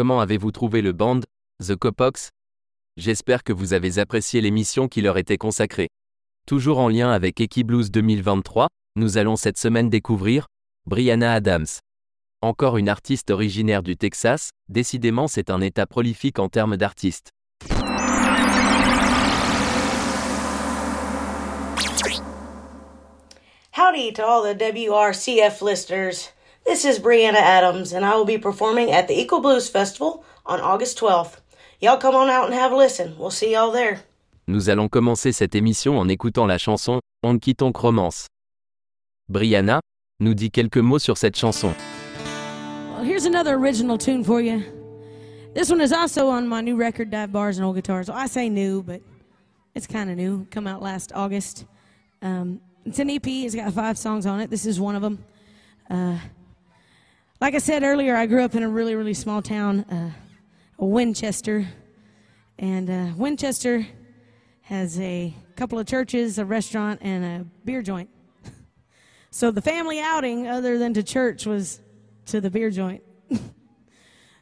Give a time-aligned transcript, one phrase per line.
[0.00, 1.20] Comment avez-vous trouvé le band,
[1.62, 2.30] The Copox?
[2.96, 5.90] J'espère que vous avez apprécié l'émission qui leur était consacrée.
[6.46, 10.46] Toujours en lien avec Equiblues 2023, nous allons cette semaine découvrir
[10.86, 11.66] Brianna Adams.
[12.40, 17.28] Encore une artiste originaire du Texas, décidément c'est un état prolifique en termes d'artistes.
[23.74, 26.32] Howdy to all the WRCF listeners.
[26.66, 30.60] This is Brianna Adams, and I will be performing at the Equal Blues Festival on
[30.60, 31.40] August 12th.
[31.80, 33.16] Y'all come on out and have a listen.
[33.18, 34.00] We'll see y'all there.
[34.46, 38.26] Nous allons commencer cette émission en écoutant la chanson Honky Tonk Romance.
[39.28, 39.80] Brianna
[40.20, 41.74] nous dit quelques mots sur cette chanson.
[42.94, 44.62] Well, here's another original tune for you.
[45.54, 48.08] This one is also on my new record, Dive Bars and Old Guitars.
[48.08, 49.00] Well, I say new, but
[49.74, 50.46] it's kind of new.
[50.50, 51.64] Come out last August.
[52.22, 53.26] Um, it's an EP.
[53.26, 54.50] It's got five songs on it.
[54.50, 55.24] This is one of them.
[55.88, 56.18] Uh,
[57.40, 60.10] like I said earlier, I grew up in a really, really small town, uh,
[60.76, 61.66] Winchester.
[62.58, 63.86] And uh, Winchester
[64.62, 68.10] has a couple of churches, a restaurant, and a beer joint.
[69.30, 71.80] so the family outing, other than to church, was
[72.26, 73.02] to the beer joint.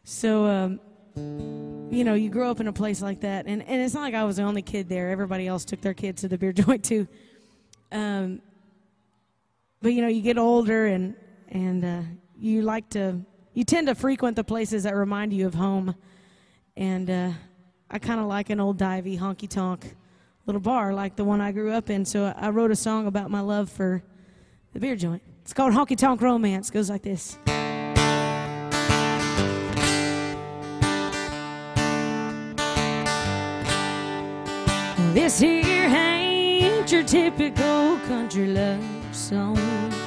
[0.05, 0.81] so, um,
[1.15, 3.47] you know, you grow up in a place like that.
[3.47, 5.95] And, and it's not like I was the only kid there, everybody else took their
[5.95, 7.07] kids to the beer joint too.
[7.93, 8.43] Um,
[9.81, 11.15] but, you know, you get older and,
[11.49, 12.03] and, uh,
[12.39, 13.21] you like to
[13.55, 15.95] you tend to frequent the places that remind you of home.
[16.77, 17.33] And uh,
[17.91, 19.97] i kind of like an old divey honky tonk
[20.47, 22.05] little bar like the one i grew up in.
[22.05, 24.03] So i wrote a song about my love for
[24.73, 25.23] the beer joint.
[25.43, 26.69] It's called honky tonk romance.
[26.71, 27.39] It goes like this.
[35.15, 39.98] This here ain't your typical country love song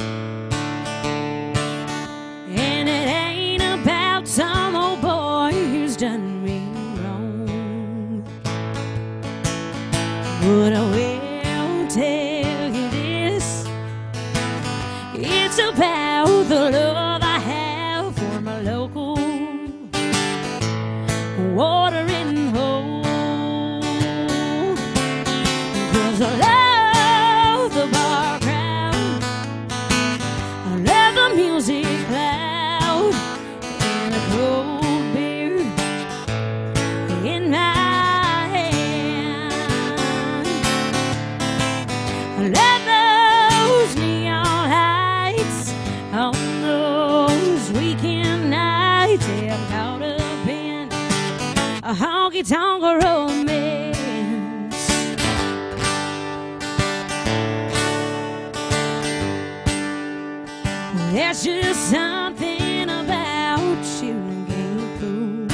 [60.93, 64.13] There's just something about you,
[64.45, 65.47] game pool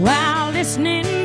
[0.00, 1.15] while listening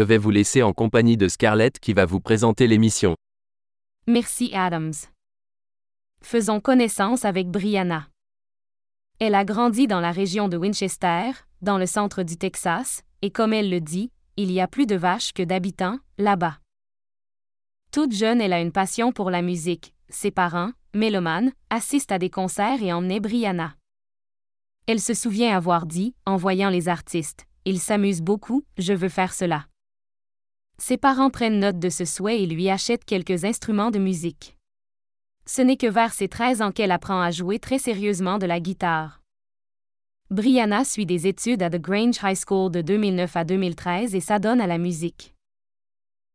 [0.00, 3.16] Je vais vous laisser en compagnie de Scarlett qui va vous présenter l'émission.
[4.06, 4.94] Merci Adams.
[6.22, 8.08] Faisons connaissance avec Brianna.
[9.18, 13.52] Elle a grandi dans la région de Winchester, dans le centre du Texas, et comme
[13.52, 16.56] elle le dit, il y a plus de vaches que d'habitants, là-bas.
[17.92, 19.92] Toute jeune, elle a une passion pour la musique.
[20.08, 23.74] Ses parents, mélomanes, assistent à des concerts et emmenaient Brianna.
[24.86, 29.34] Elle se souvient avoir dit, en voyant les artistes, Ils s'amusent beaucoup, je veux faire
[29.34, 29.66] cela.
[30.82, 34.56] Ses parents prennent note de ce souhait et lui achètent quelques instruments de musique.
[35.44, 38.60] Ce n'est que vers ses 13 ans qu'elle apprend à jouer très sérieusement de la
[38.60, 39.20] guitare.
[40.30, 44.60] Brianna suit des études à The Grange High School de 2009 à 2013 et s'adonne
[44.60, 45.34] à la musique.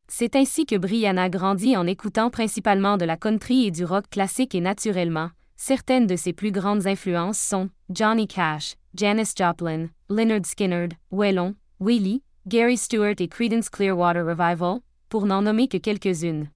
[0.08, 4.54] C'est ainsi que Brianna grandit en écoutant principalement de la country et du rock classique
[4.54, 10.90] et naturellement, certaines de ses plus grandes influences sont Johnny Cash, Janis Joplin, Leonard Skinner,
[11.10, 16.52] Waylon, Willie, Gary Stewart et Creedence Clearwater Revival, pour n'en nommer que quelques-unes.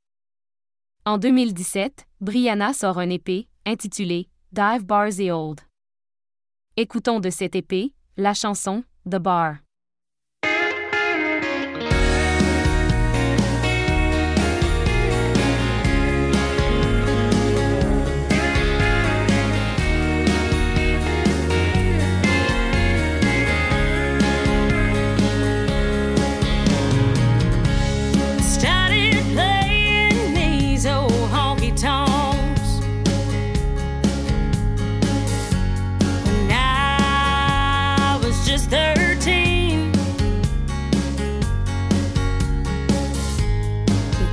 [1.03, 5.61] En 2017, Brianna sort un épée, intitulé Dive Bars et Old.
[6.77, 9.55] Écoutons de cette épée, la chanson The Bar.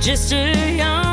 [0.07, 1.06] Just a young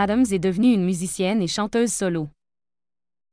[0.00, 2.30] Adams est devenue une musicienne et chanteuse solo.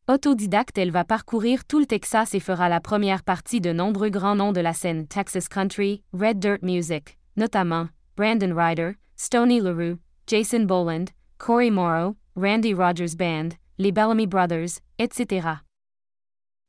[0.09, 4.35] Autodidacte, elle va parcourir tout le Texas et fera la première partie de nombreux grands
[4.35, 9.97] noms de la scène Texas Country, Red Dirt Music, notamment Brandon Ryder, Stony LaRue,
[10.27, 11.05] Jason Boland,
[11.37, 15.47] Corey Morrow, Randy Rogers Band, les Bellamy Brothers, etc.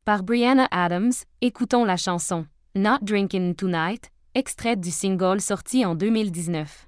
[0.05, 6.88] Par Brianna Adams, écoutons la chanson Not Drinking Tonight, extraite du single sorti en 2019.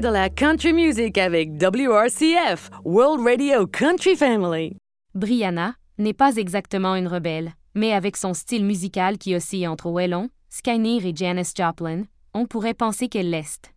[0.00, 4.76] De la country music avec WRCF, World Radio Country Family.
[5.14, 10.30] Brianna n'est pas exactement une rebelle, mais avec son style musical qui oscille entre Wellon,
[10.48, 13.72] Skyneer et Janis Joplin, on pourrait penser qu'elle l'est.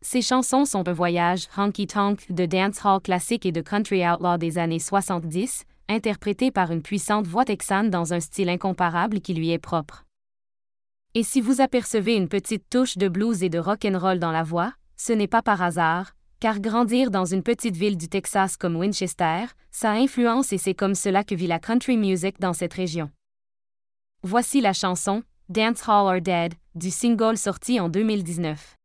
[0.00, 4.56] Ses chansons sont un voyage honky tonk de dancehall classique et de country outlaw des
[4.56, 9.58] années 70, interprété par une puissante voix texane dans un style incomparable qui lui est
[9.58, 10.04] propre.
[11.14, 14.42] Et si vous apercevez une petite touche de blues et de rock roll dans la
[14.42, 14.72] voix,
[15.04, 19.46] ce n'est pas par hasard, car grandir dans une petite ville du Texas comme Winchester,
[19.72, 23.10] ça influence et c'est comme cela que vit la country music dans cette région.
[24.22, 28.76] Voici la chanson Dance Hall or Dead du single sorti en 2019.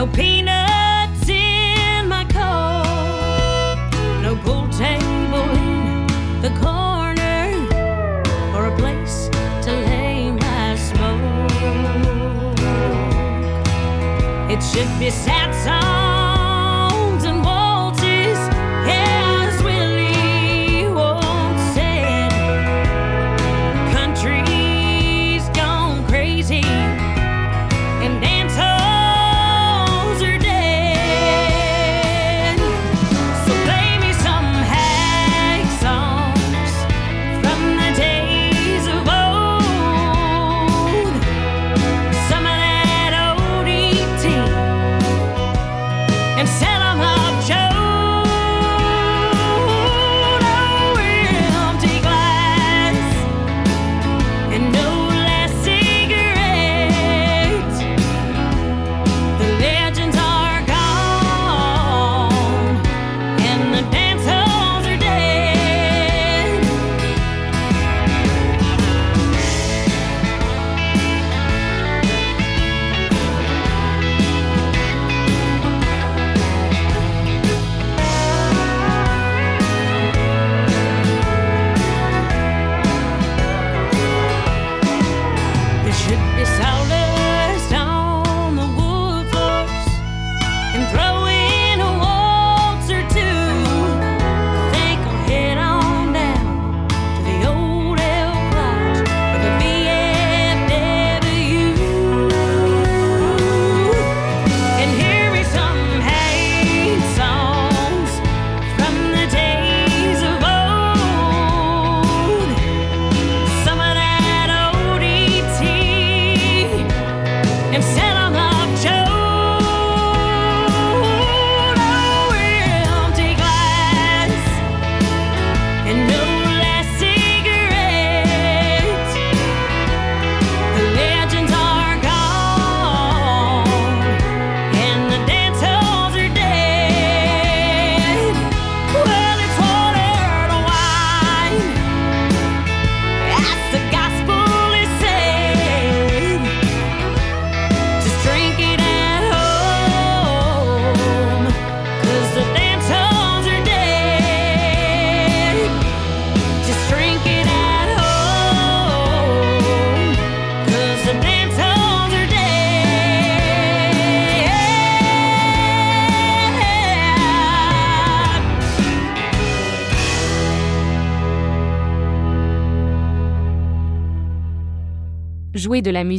[0.00, 3.76] No peanuts in my coat,
[4.22, 6.06] no pool table in
[6.40, 7.52] the corner,
[8.54, 9.28] or a place
[9.66, 11.50] to lay my smoke.
[14.50, 15.39] It should be sad.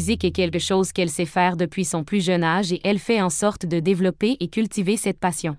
[0.01, 3.21] Musique est quelque chose qu'elle sait faire depuis son plus jeune âge et elle fait
[3.21, 5.57] en sorte de développer et cultiver cette passion.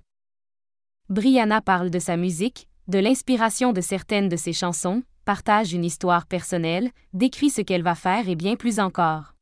[1.09, 6.27] Brianna parle de sa musique, de l'inspiration de certaines de ses chansons, partage une histoire
[6.27, 9.35] personnelle, décrit ce qu'elle va faire et bien plus encore.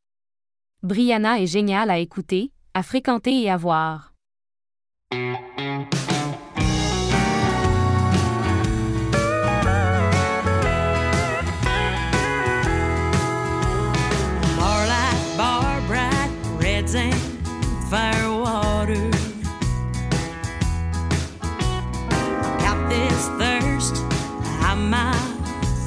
[0.82, 4.12] Brianna est géniale à écouter, à fréquenter et à voir.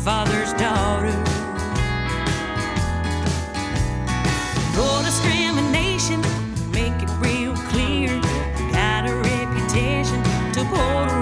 [0.04, 1.14] Father's daughter.
[4.76, 6.20] No discrimination,
[6.72, 8.20] make it real clear.
[8.74, 11.13] Got a reputation to pull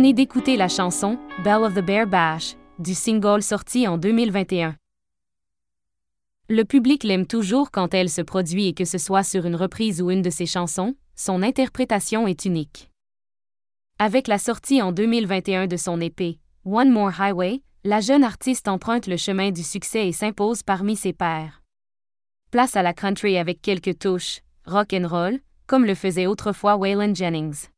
[0.00, 4.74] venez d'écouter la chanson Belle of the Bear Bash du single sorti en 2021.
[6.48, 10.00] Le public l'aime toujours quand elle se produit et que ce soit sur une reprise
[10.00, 12.90] ou une de ses chansons, son interprétation est unique.
[13.98, 19.06] Avec la sortie en 2021 de son épée, One More Highway, la jeune artiste emprunte
[19.06, 21.60] le chemin du succès et s'impose parmi ses pairs.
[22.50, 27.14] Place à la country avec quelques touches, rock and roll, comme le faisait autrefois Waylon
[27.14, 27.68] Jennings.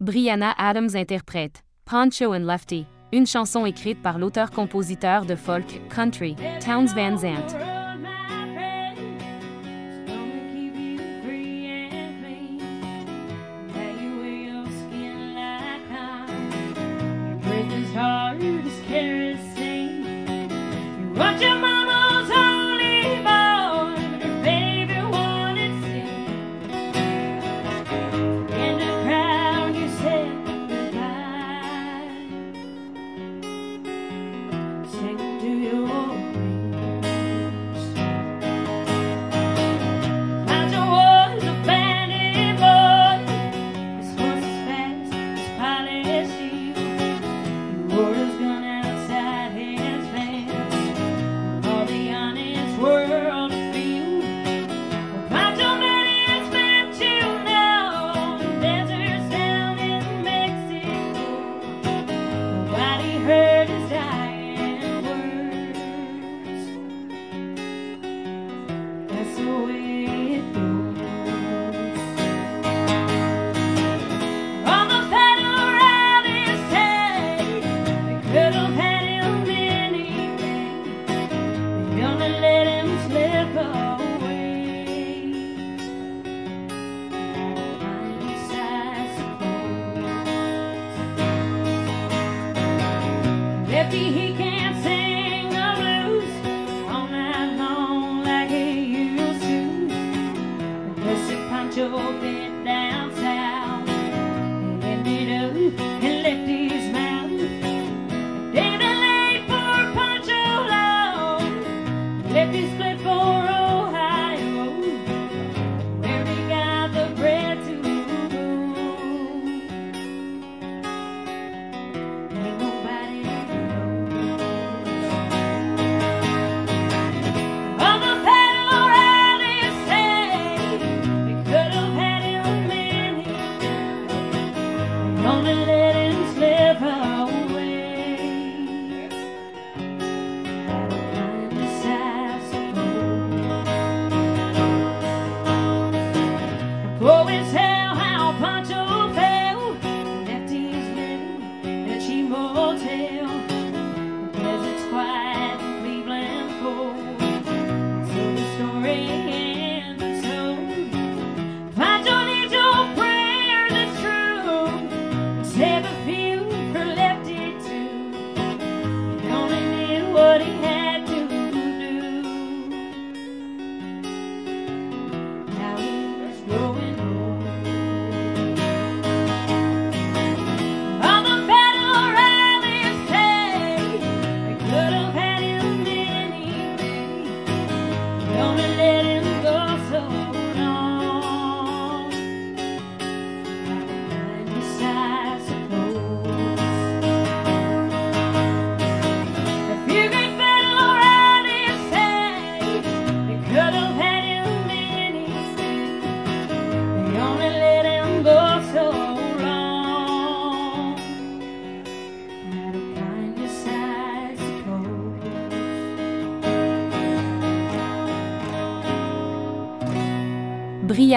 [0.00, 6.88] Brianna Adams interprète Poncho and Lefty, une chanson écrite par l'auteur-compositeur de folk country, Towns
[6.94, 7.54] Van Zandt.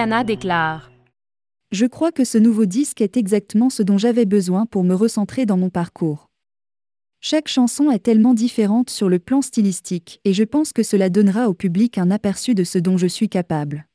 [0.04, 0.92] Rihanna déclare
[1.72, 5.46] Je crois que ce nouveau disque est exactement ce dont j'avais besoin pour me recentrer
[5.46, 6.28] dans mon parcours.
[7.22, 11.48] Chaque chanson est tellement différente sur le plan stylistique et je pense que cela donnera
[11.48, 13.86] au public un aperçu de ce dont je suis capable.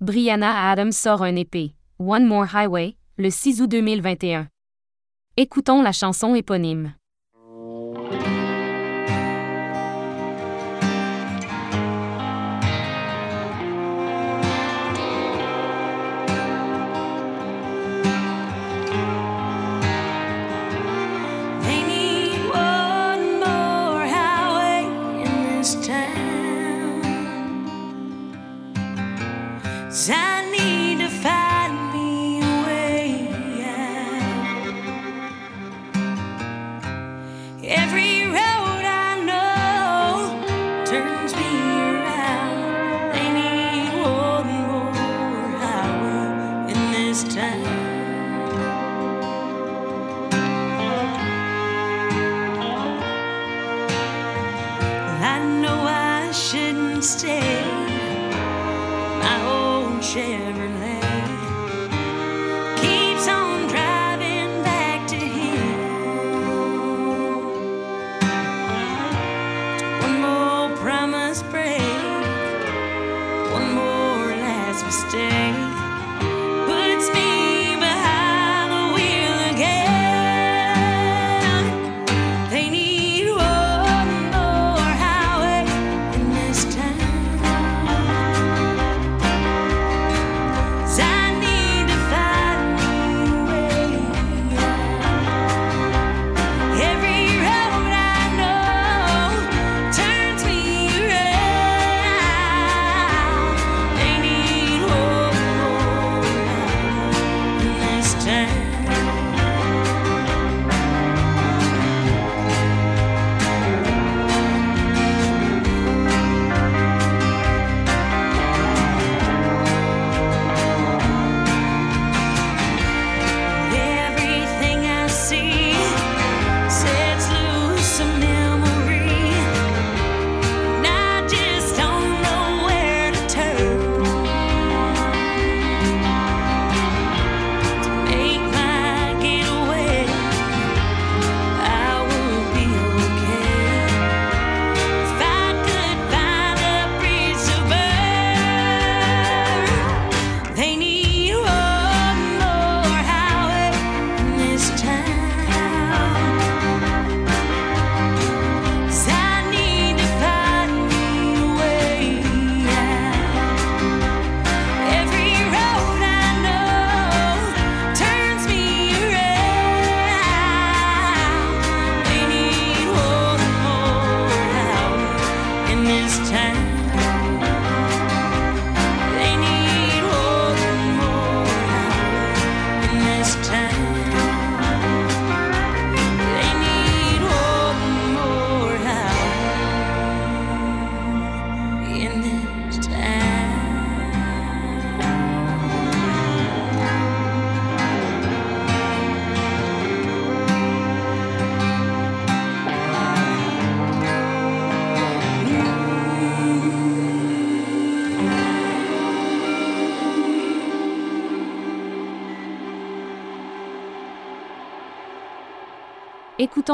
[0.00, 4.48] Brianna Adams sort un épée, One More Highway, le 6 août 2021.
[5.36, 6.92] Écoutons la chanson éponyme.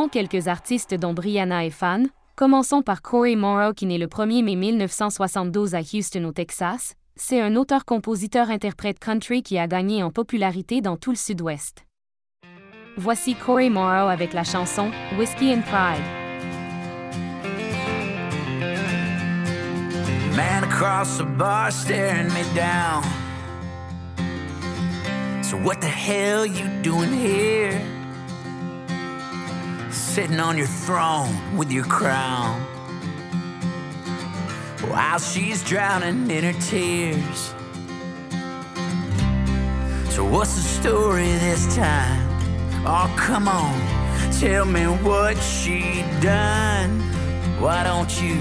[0.08, 2.08] Quelques artistes dont Brianna est fan.
[2.36, 6.94] Commençons par Corey Morrow qui naît le 1er mai 1972 à Houston au Texas.
[7.16, 11.84] C'est un auteur-compositeur-interprète country qui a gagné en popularité dans tout le Sud-Ouest.
[12.96, 16.02] Voici Corey Morrow avec la chanson Whiskey and Pride.
[20.34, 23.02] Man across the bar staring me down.
[25.42, 27.99] So what the hell you doing here?
[30.10, 32.60] Sitting on your throne with your crown.
[34.88, 37.54] While she's drowning in her tears.
[40.12, 42.28] So what's the story this time?
[42.84, 43.80] Oh, come on,
[44.32, 46.90] tell me what she done.
[47.60, 48.36] Why don't you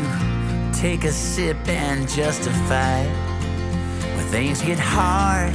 [0.73, 4.15] take a sip and justify it?
[4.15, 5.53] When things get hard,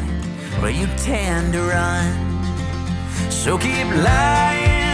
[0.62, 3.32] well, you tend to run.
[3.32, 4.93] So keep lying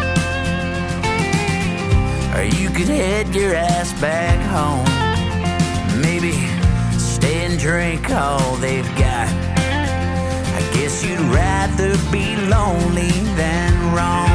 [2.35, 4.85] or you could head your ass back home.
[6.01, 6.33] Maybe
[6.97, 9.27] stay and drink all they've got.
[9.27, 14.30] I guess you'd rather be lonely than wrong.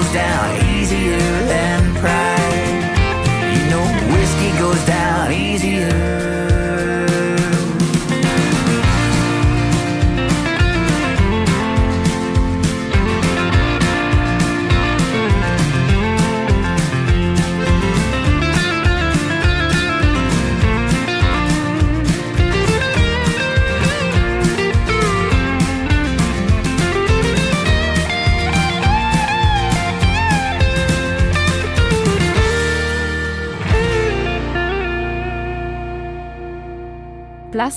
[0.00, 0.59] Goes down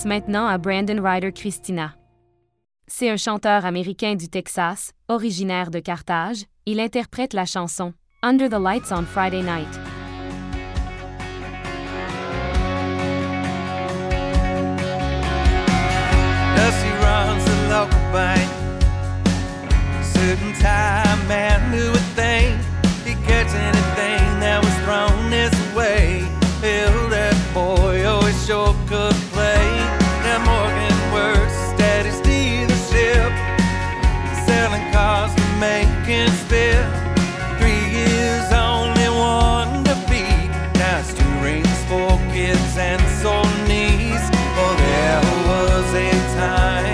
[0.05, 1.95] Maintenant à Brandon Ryder Christina.
[2.87, 6.45] C'est un chanteur américain du Texas, originaire de Carthage.
[6.65, 9.79] Il interprète la chanson Under the Lights on Friday Night.
[37.59, 40.25] Three is only one to be.
[40.77, 41.67] Nice two rings,
[42.31, 44.23] kids, and so knees.
[44.55, 46.92] For there was a time.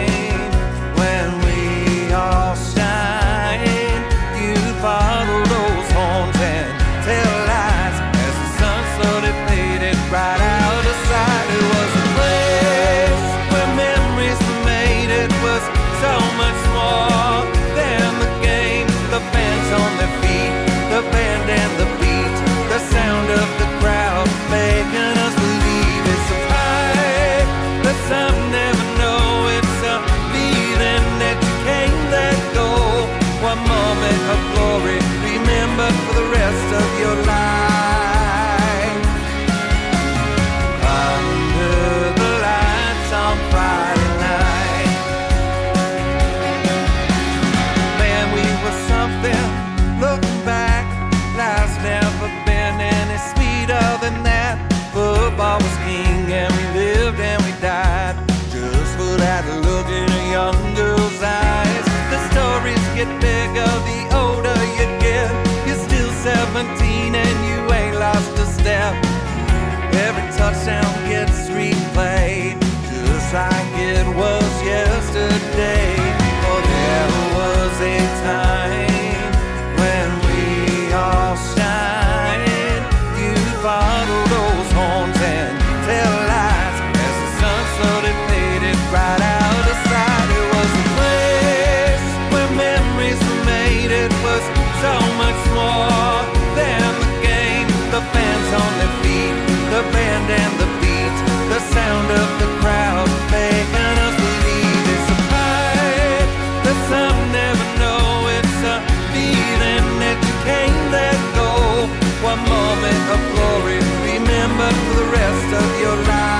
[112.29, 116.38] a moment of glory, remembered for the rest of your life.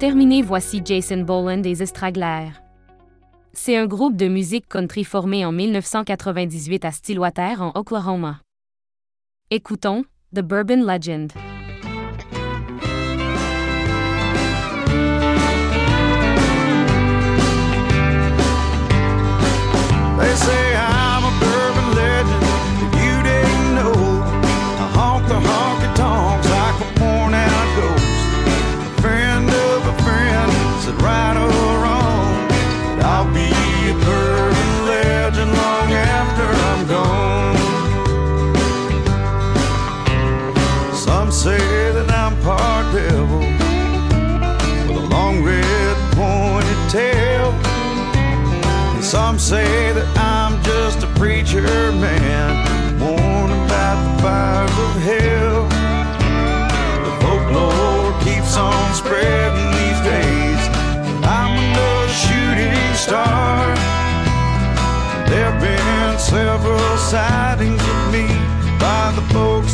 [0.00, 2.62] terminer, voici Jason Boland des Estraglaires.
[3.52, 8.40] C'est un groupe de musique country formé en 1998 à Stillwater en Oklahoma.
[9.50, 11.30] Écoutons The Bourbon Legend.
[49.50, 52.54] say that I'm just a preacher man,
[53.00, 55.66] warned about the fires of hell.
[57.02, 60.62] The folklore keeps on spreading these days.
[61.26, 63.74] I'm another shooting star.
[65.26, 68.30] There've been several sightings of me
[68.78, 69.69] by the folks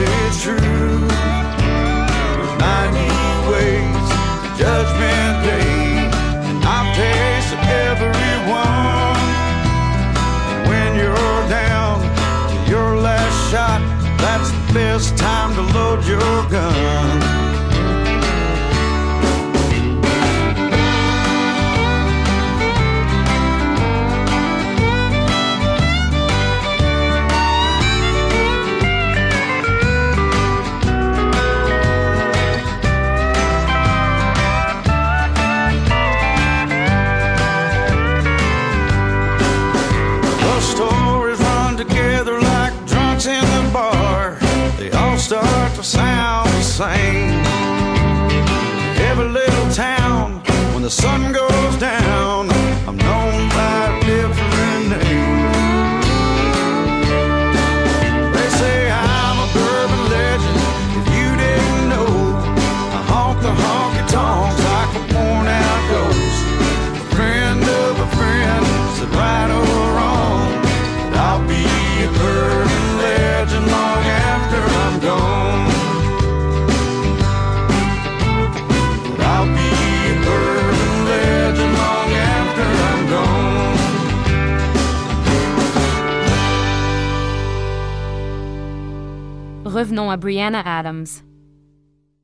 [0.00, 0.97] is it true?
[50.88, 51.37] the sun
[90.06, 91.06] à Brianna Adams.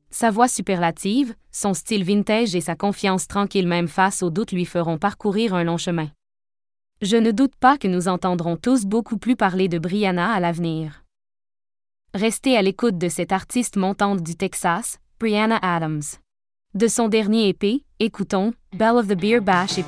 [0.09, 4.63] Sa voix superlative, son style vintage et sa confiance tranquille même face aux doutes lui
[4.63, 6.09] feront parcourir un long chemin.
[7.01, 11.03] Je ne doute pas que nous entendrons tous beaucoup plus parler de Brianna à l'avenir.
[12.13, 16.03] Restez à l'écoute de cette artiste montante du Texas, Brianna Adams.
[16.73, 19.83] De son dernier épée, écoutons Bell of the Beer Bash et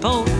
[0.00, 0.39] boat.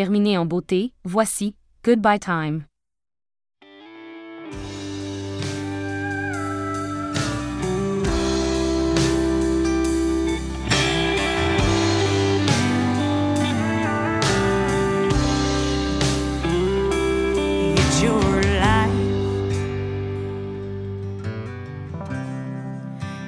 [0.00, 2.64] terminé en beauté, voici Goodbye Time.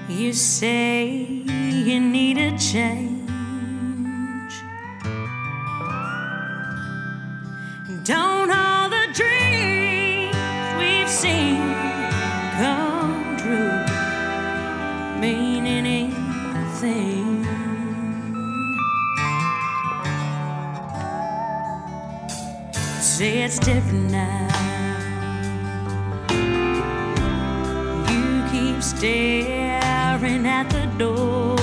[0.08, 1.26] You say
[1.84, 3.11] you need a change.
[8.05, 10.34] Don't all the dreams
[10.76, 11.62] we've seen
[12.59, 13.78] come true
[15.20, 17.44] mean anything?
[23.00, 24.48] Say it's different now.
[28.11, 31.61] You keep staring at the door.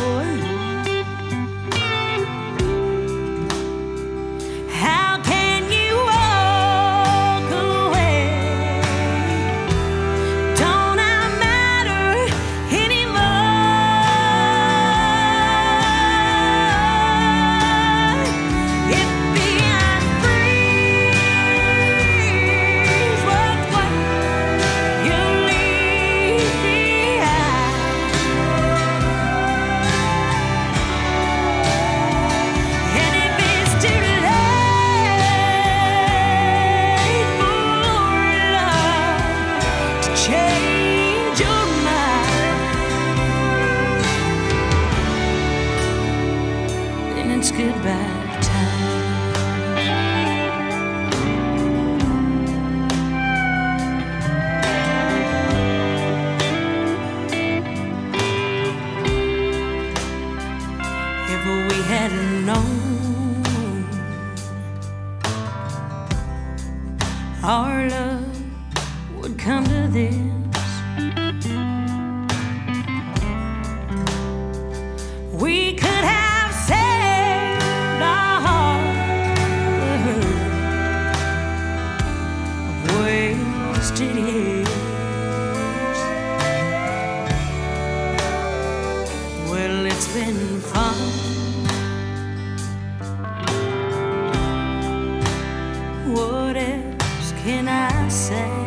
[98.09, 98.58] say.